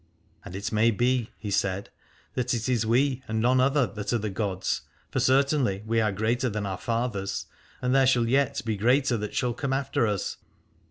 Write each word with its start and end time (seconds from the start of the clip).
And 0.43 0.55
it 0.55 0.71
may 0.71 0.89
be, 0.89 1.29
he 1.37 1.51
said, 1.51 1.91
that 2.33 2.55
it 2.55 2.67
is 2.67 2.87
we, 2.87 3.21
and 3.27 3.39
none 3.39 3.59
other, 3.59 3.85
that 3.85 4.11
are 4.11 4.17
the 4.17 4.31
gods, 4.31 4.81
for 5.11 5.19
certainly 5.19 5.83
we 5.85 6.01
are 6.01 6.11
greater 6.11 6.49
than 6.49 6.65
our 6.65 6.79
fathers, 6.79 7.45
and 7.83 7.93
there 7.93 8.07
shall 8.07 8.27
yet 8.27 8.59
be 8.65 8.77
greater 8.77 9.15
that 9.17 9.35
shall 9.35 9.53
come 9.53 9.73
after 9.73 10.07
us. 10.07 10.37